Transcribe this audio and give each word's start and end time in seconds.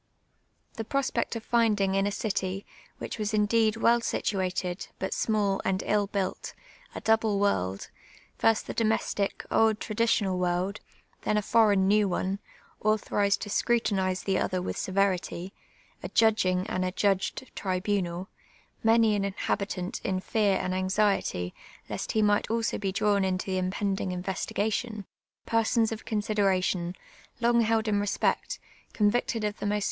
llic 0.79 0.87
])rospect 0.89 1.35
of 1.35 1.43
finding 1.43 1.93
in 1.93 2.07
a 2.07 2.11
city, 2.11 2.65
which 2.97 3.19
Mas 3.19 3.35
indeed 3.35 3.77
well 3.77 4.01
situ 4.01 4.37
tcd, 4.39 4.87
but 4.97 5.13
small 5.13 5.61
and 5.63 5.83
ill 5.85 6.07
built, 6.07 6.55
a 6.95 7.01
d<mble 7.01 7.37
world; 7.37 7.91
first 8.35 8.65
the 8.65 8.73
domestic, 8.73 9.45
1(1 9.51 9.77
traditional 9.77 10.39
world, 10.39 10.79
then 11.21 11.37
a 11.37 11.41
foreign 11.43 11.87
new 11.87 12.09
one, 12.09 12.39
authorized 12.83 13.43
to 13.43 13.49
(rutiuize 13.67 14.23
the 14.23 14.39
other 14.39 14.59
with 14.59 14.75
severity,— 14.75 15.53
a 16.01 16.09
judging 16.09 16.65
and 16.65 16.83
a 16.83 16.91
judged 16.91 17.45
ibunal; 17.55 18.25
many 18.83 19.13
an 19.13 19.23
inhabitant 19.23 20.01
in 20.03 20.19
fear 20.19 20.57
and 20.57 20.73
anxiety, 20.73 21.53
lest 21.91 22.13
ho 22.13 22.21
iui; 22.21 22.39
ht 22.41 22.49
also 22.49 22.75
])<• 22.49 22.75
dra\Nni 22.91 23.23
into 23.27 23.45
the 23.45 23.59
impending 23.59 24.11
investigation; 24.11 25.05
pcTsond 25.45 25.93
)i 25.93 26.03
consideration, 26.03 26.95
lon;^ 27.39 27.61
held 27.61 27.87
in 27.87 27.99
respect, 27.99 28.57
convicted 28.93 29.43
of 29.43 29.53
tlie 29.53 29.53
most 29.53 29.53
462 29.53 29.53
TurTii 29.53 29.53
AND 29.53 29.59
poetry; 29.59 29.59
fhom 29.59 29.69
my 29.69 29.75
cwn 29.75 29.79
rrrr. 29.79 29.79